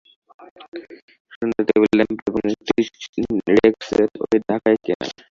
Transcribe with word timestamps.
সুন্দর 1.31 1.61
টেবিল-ল্যাম্প 1.69 2.19
এবং 2.29 2.41
একটি 2.53 2.79
ড়েকসেট 3.55 4.11
ঐ 4.21 4.37
টাকায় 4.49 4.77
কেনা। 4.85 5.07